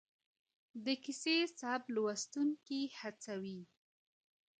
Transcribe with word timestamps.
د 0.85 0.87
کيسې 1.03 1.37
سبک 1.59 1.83
لوستونکي 1.95 2.81
هڅوي. 2.99 3.61